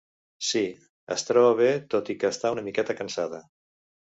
[0.45, 0.61] Sí,
[1.17, 3.43] es troba bé tot i que està una miqueta cansada.